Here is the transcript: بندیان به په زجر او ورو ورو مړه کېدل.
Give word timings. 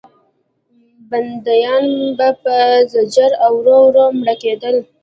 بندیان 1.09 1.85
به 2.17 2.29
په 2.41 2.55
زجر 2.91 3.31
او 3.45 3.53
ورو 3.59 3.77
ورو 3.87 4.05
مړه 4.19 4.35
کېدل. 4.43 4.75